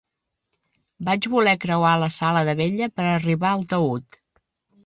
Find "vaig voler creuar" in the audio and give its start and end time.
1.09-1.93